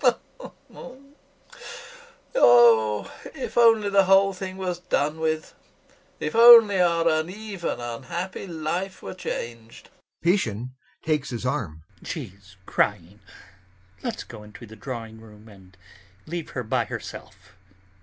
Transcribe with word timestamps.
[Weeps] 0.03 0.15
Oh, 2.33 3.11
if 3.35 3.55
only 3.55 3.87
the 3.87 4.05
whole 4.05 4.33
thing 4.33 4.57
was 4.57 4.79
done 4.79 5.19
with, 5.19 5.53
if 6.19 6.35
only 6.35 6.81
our 6.81 7.07
uneven, 7.07 7.79
unhappy 7.79 8.47
life 8.47 9.03
were 9.03 9.13
changed! 9.13 9.91
PISCHIN. 10.23 10.71
[Takes 11.03 11.29
his 11.29 11.45
arm; 11.45 11.83
in 11.87 11.97
an 11.99 11.99
undertone] 11.99 12.05
She's 12.11 12.57
crying. 12.65 13.19
Let's 14.01 14.23
go 14.23 14.41
into 14.41 14.65
the 14.65 14.75
drawing 14.75 15.21
room 15.21 15.47
and 15.47 15.77
leave 16.25 16.49
her 16.57 16.63
by 16.63 16.85
herself... 16.85 17.55